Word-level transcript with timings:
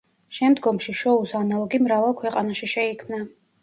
შემდგომში 0.37 0.95
შოუს 1.01 1.35
ანალოგი 1.43 1.83
მრავალ 1.87 2.19
ქვეყანაში 2.25 2.75
შეიქმნა. 2.77 3.27